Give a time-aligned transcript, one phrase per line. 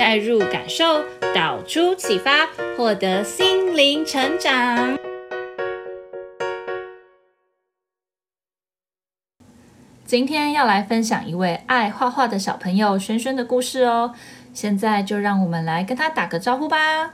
[0.00, 1.04] 带入感受，
[1.34, 4.96] 导出启发，获得心灵成长。
[10.06, 14.14] 今天要来分享一位爱画画的小朋友轩轩的故事哦。
[14.54, 17.10] 现在就让我们来跟他打个招呼吧。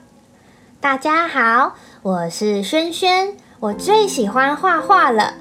[0.81, 5.34] 大家好，我是轩轩，我最喜欢画画了。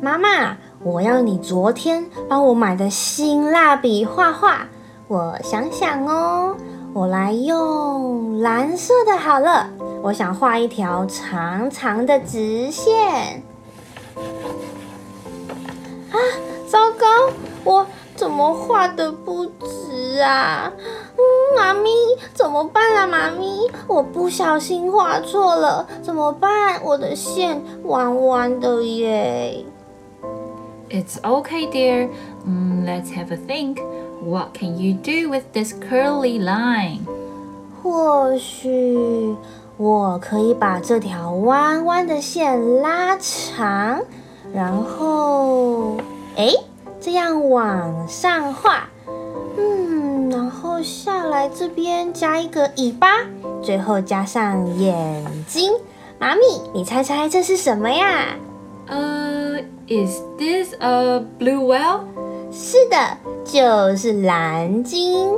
[0.00, 4.68] 妈妈，我要你昨天帮我买的新蜡笔画画。
[5.06, 6.56] 我想想哦，
[6.94, 9.68] 我来用蓝色的好了。
[10.00, 13.42] 我想画一条长长的直线。
[16.12, 16.16] 啊，
[16.68, 17.04] 糟糕，
[17.64, 20.72] 我怎么画得不直啊？
[21.16, 21.20] 嗯，
[21.56, 21.90] 妈咪，
[22.32, 23.04] 怎么办啊？
[23.08, 26.80] 妈咪，我不小心画错了，怎么办？
[26.84, 29.64] 我的线弯弯的耶。
[30.90, 32.08] It's okay, dear.
[32.46, 33.78] Mm, let's have a think.
[34.24, 37.00] What can you do with this curly line?
[37.82, 39.36] 或许
[39.76, 44.00] 我可以把这条弯弯的线拉长，
[44.54, 45.98] 然后，
[46.36, 46.54] 哎，
[46.98, 48.88] 这样往上画。
[49.58, 53.08] 嗯，然后下来这边加一个尾巴，
[53.62, 55.70] 最后加上眼睛。
[56.18, 56.40] 妈咪，
[56.72, 58.36] 你猜猜这是什么呀？
[58.86, 62.00] 呃、uh,，Is this a blue whale？
[62.53, 65.31] 是的，就是蓝鲸。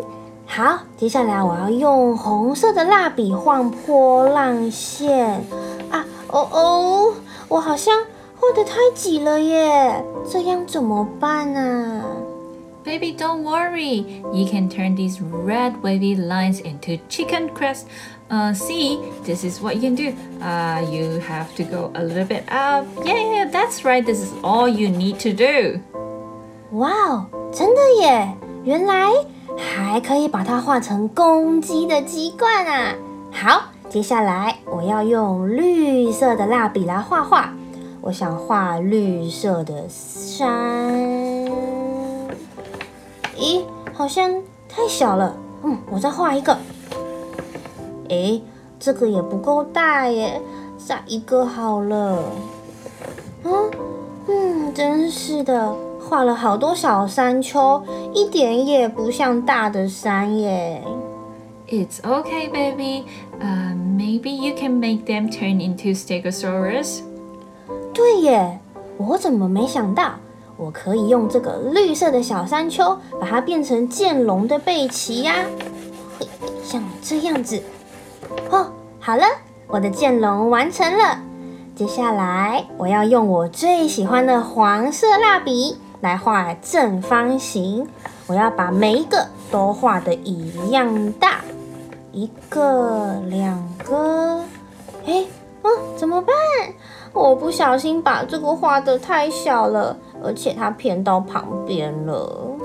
[0.46, 5.44] 好，接下来我要用红色的蜡笔画波浪线。
[5.90, 7.14] 啊，哦哦，
[7.48, 7.96] 我好像
[8.38, 12.04] 画得太挤了耶，这样怎么办啊？
[12.84, 14.04] Baby, don't worry.
[14.34, 17.84] You can turn these red wavy lines into chicken crest.
[18.28, 20.14] Uh, see, this is what you can do.
[20.42, 22.88] Uh, you have to go a little bit up.
[23.06, 24.04] Yeah, that's right.
[24.04, 25.80] This is all you need to do.
[26.73, 28.37] 哇哦，真的耶！
[28.65, 29.13] 原来
[29.57, 32.95] 还可以把它画成公鸡的鸡冠啊！
[33.31, 37.55] 好，接下来我要用绿色的蜡笔来画画。
[38.01, 40.93] 我想画绿色的山。
[43.37, 43.63] 咦，
[43.93, 45.35] 好像太小了。
[45.63, 46.57] 嗯，我再画一个。
[48.09, 48.43] 诶，
[48.79, 50.41] 这个也不够大耶，
[50.77, 52.25] 再一个好了。
[53.45, 53.71] 嗯
[54.29, 55.75] 嗯，真是的，
[56.09, 57.83] 画了好多小山丘，
[58.15, 60.81] 一点也不像大的山耶。
[61.69, 63.07] It's okay, baby.
[63.41, 67.01] Uh, maybe you can make them turn into stegosaurus.
[67.93, 68.61] 对耶，
[68.97, 70.13] 我怎么没想到？
[70.57, 75.35] 我可以用这个绿色的小山丘，把它变成剑龙的背鳍呀，
[76.63, 77.61] 像这样子。
[78.51, 79.25] 哦，好了，
[79.67, 81.19] 我的剑龙完成了。
[81.75, 87.87] 接下来，我要用我最喜欢的黄色蜡笔来画正方形。
[88.27, 91.41] 我要把每一个都画的一样大，
[92.13, 94.41] 一个、两个。
[95.07, 95.25] 哎，
[95.63, 96.35] 嗯，怎么办？
[97.13, 99.97] 我不小心把这个画的太小了。
[100.25, 102.57] 而且它偏到旁边了。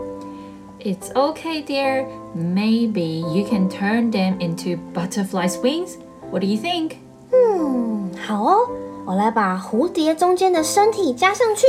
[0.80, 2.06] It's okay, dear.
[2.34, 5.98] Maybe you can turn them into butterfly's wings.
[6.32, 6.94] What do you think?
[7.32, 8.70] 嗯，好哦，
[9.06, 11.68] 我来把蝴蝶中间的身体加上去，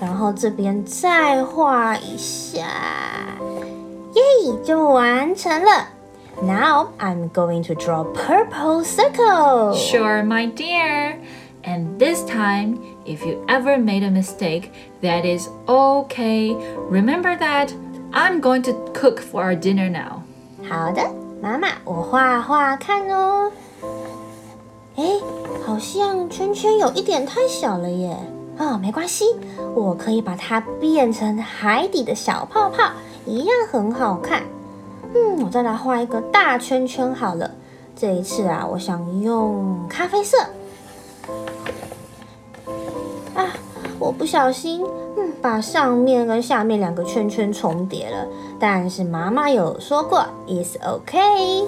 [0.00, 2.66] 然后这边再画一下，
[4.14, 4.22] 耶，
[4.64, 5.88] 就完成了。
[6.42, 9.74] Now I'm going to draw purple circle.
[9.74, 11.16] Sure, my dear.
[11.62, 16.54] And this time, if you ever made a mistake, that is okay.
[16.90, 17.72] Remember that
[18.12, 20.22] I'm going to cook for our dinner now.
[20.68, 21.02] 好的，
[21.40, 23.50] 妈妈，我画画看哦。
[24.96, 25.04] 哎，
[25.64, 28.16] 好像圈圈有一点太小了耶。
[28.59, 29.25] 哦，没关系，
[29.73, 32.91] 我可以把它变成海底的小泡泡，
[33.25, 34.43] 一样很好看。
[35.15, 37.49] 嗯，我再来画一个大圈圈好了。
[37.95, 40.37] 这一次啊，我想用咖啡色。
[43.33, 43.47] 啊
[43.97, 44.85] 我不小心，
[45.17, 48.27] 嗯，把上面跟下面两个圈圈重叠了。
[48.59, 51.65] 但是妈妈有说过，It's okay。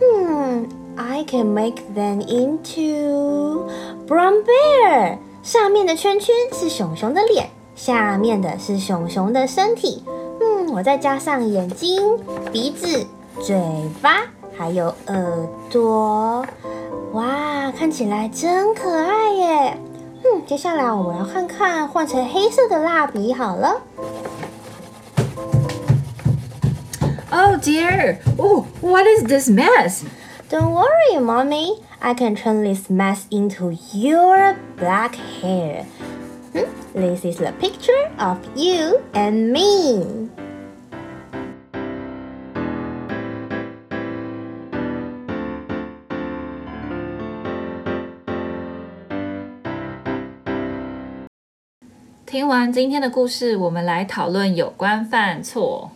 [0.00, 3.62] 嗯，I can make them into
[4.06, 5.18] brown bear。
[5.42, 10.04] 上面的圈圈是熊熊的脸，下面的是熊熊的身体。
[10.40, 12.18] 嗯，我再加上眼睛、
[12.52, 13.06] 鼻子、
[13.40, 13.56] 嘴
[14.02, 14.22] 巴，
[14.56, 16.44] 还有耳朵。
[17.12, 19.78] 哇，看起来真可爱耶！
[20.24, 23.80] 嗯，接下来我们要看看换成黑色的蜡笔好了。
[27.30, 28.16] Oh dear!
[28.36, 30.02] Oh, what is this mess?
[30.50, 31.78] Don't worry, mommy.
[31.99, 35.85] I can turn this mess into your black hair.
[36.53, 36.69] Hmm?
[36.93, 40.29] This is the picture of you and me.
[52.25, 55.91] 听完今天的故事，我们来讨论有关犯错。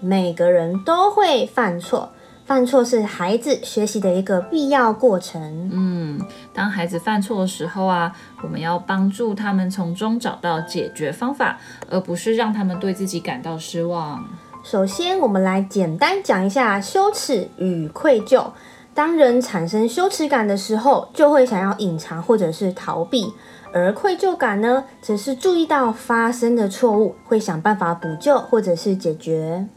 [0.00, 2.12] 每个人都会犯错，
[2.45, 5.69] 犯错是孩子学习的一个必要过程。
[5.73, 6.21] 嗯，
[6.53, 11.57] 当孩子犯错的时候啊，我们要帮助他们从中找到解决方法，
[11.89, 14.23] 而不是让他们对自己感到失望。
[14.63, 18.45] 首先，我们来简单讲一下羞耻与愧疚。
[18.93, 23.33] 当人产生羞耻感的时候，就会想要隐藏或者是逃避；
[23.73, 29.67] 而愧疚感呢，则是注意到发生的错误，会想办法补救或者是解决。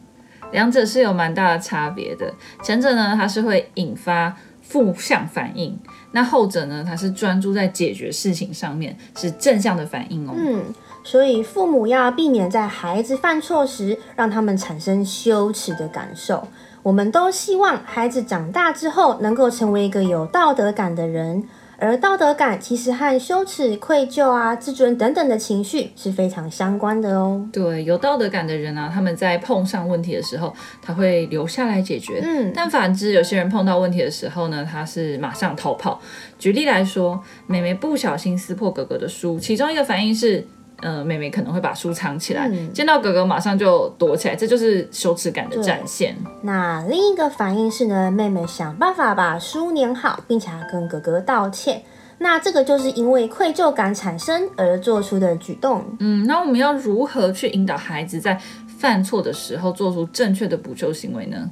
[0.53, 5.79] 两者是有蛮大的差别的，前者呢，它是会引发负向反应，
[6.13, 10.33] 那后者呢，它是专注在解决事情上面，是正向的反应哦。
[10.37, 10.65] 嗯，
[11.05, 16.49] 所以父母要避免在孩子犯错时，让他们产生羞耻的感受。
[16.83, 21.45] 我们都希望孩子长大之后，能够成为一个有道德感的人。
[21.81, 27.49] 而道德感其实和羞耻、愧疚啊、自尊等等的情绪是非常相关的哦。
[27.53, 30.53] 对，有道德感的人啊，他们在碰上问题的时候，
[30.83, 32.21] 他会留下来解决。
[32.23, 36.01] 嗯，但反之，有些人碰到问题的时候呢，他是马上逃跑。
[36.39, 40.47] 举例来说，妹妹不小心撕破哥哥的书，其中一个反应是。
[40.81, 46.17] 呃，妹妹可能会把书藏起来，嗯，见到哥哥马上就躲起来，这就是羞耻感的展现。
[46.43, 51.83] 那另一个反应是呢，妹妹想办法把书粘好，并且跟哥哥道歉。
[52.21, 55.85] 那这个就是因为愧疚感产生而做出的举动。
[56.01, 58.37] 嗯，那我们要如何去引导孩子在
[58.79, 61.49] 犯错的时候做出正确的补救行为呢？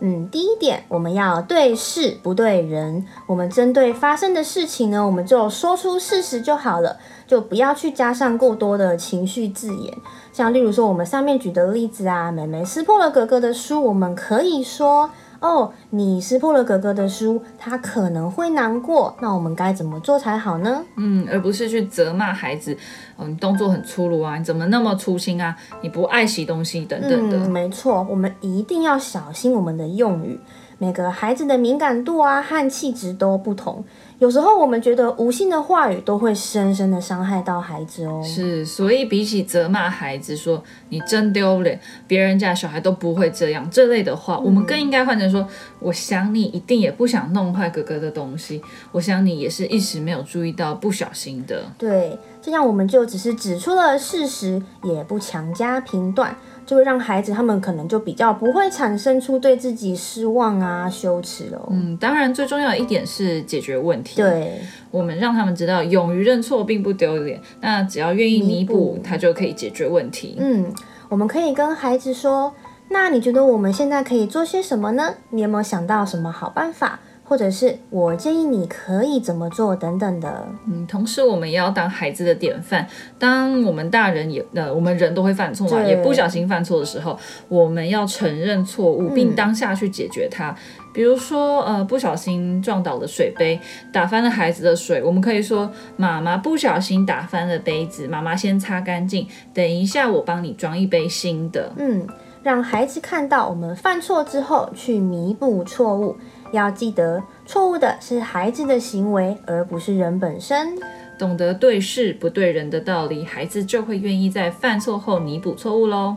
[0.00, 3.06] 嗯，第一点，我们要对事不对人。
[3.26, 9.94] 我们针对发生的事情呢，我们就说出事实就好了，就不要去加上过多的情绪字眼。
[10.32, 15.10] 像例如说，我们上面举的例子啊，美美撕破了格格的书，我们可以说。
[15.40, 19.16] 哦，你撕破了哥哥的书，他可能会难过。
[19.20, 20.84] 那我们该怎么做才好呢？
[20.96, 22.76] 嗯，而不是去责骂孩子，
[23.18, 25.56] 嗯，动作很粗鲁啊，你怎么那么粗心啊？
[25.80, 27.38] 你不爱惜东西等等的。
[27.38, 30.38] 嗯，没错，我们一定要小心我们的用语。
[30.82, 33.84] 每个孩子的敏感度啊和气质都不同，
[34.18, 38.22] 有时候我们觉得无心的话语都会深深的伤害到孩子哦。
[38.24, 45.46] 是，所以比起责骂孩子说你真丢脸，别人家小孩都不会这样这类的话，嗯，我们更应该换成说，
[45.80, 48.62] 我想你一定也不想弄坏哥哥的东西，
[48.92, 51.62] 我想你也是一时没有注意到，不小心的。
[51.76, 56.36] 对，这样我们就只是指出了事实，也不强加评断。
[56.66, 61.66] 就会让孩子他们可能就比较不会产生出对自己失望啊、羞耻哦。
[61.68, 64.22] 嗯，当然最重要的一点是解决问题。
[64.22, 64.60] 对，
[64.92, 67.40] 我们让他们知道，勇于认错并不丢脸。
[67.60, 70.36] 那只要愿意弥补，他就可以解决问题。
[70.38, 70.72] 嗯，
[71.08, 72.54] 我们可以跟孩子说
[72.90, 75.14] ：“那你觉得我们现在可以做些什么呢？
[75.30, 82.84] 你有没有想到什么好办法？”或者是我建议你可以怎么做等等的，嗯，同时我们也要当孩子的典范。
[83.20, 90.50] 当我们大人也呃，我们人都会犯错嘛，也不小心犯错的时候，我们要承认错误，并当下去解决它。
[90.50, 90.56] 嗯。
[90.92, 93.60] 比如说呃，不小心撞倒了水杯，
[93.92, 102.04] 打翻了孩子的水，我们可以说：“妈妈不小心打翻了杯子，妈妈先擦干净，等一下我帮你装一杯新的。”嗯，
[102.42, 106.16] 让孩子看到我们犯错之后去弥补错误。
[106.52, 110.78] 要记得，错误的是孩子的行为，而不是人本身。
[111.18, 116.16] 懂得对事不对人的道理，孩子就会愿意在犯错后弥补错误喽。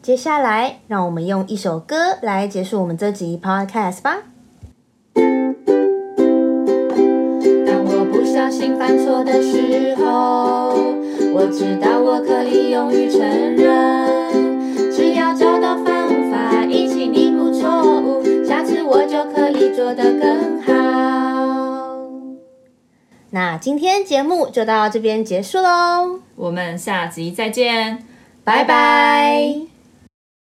[0.00, 4.22] 接下来，让我们用一首歌来结束我们这集 Podcast 吧。
[7.66, 10.74] 当我不小心犯错的时候，
[11.34, 13.20] 我知道我可以勇于承
[13.56, 14.15] 认，
[19.66, 20.72] 以做得更好。
[23.30, 28.04] 那今天节目就到这边结束喽，我们下集再见，
[28.44, 29.75] 拜拜。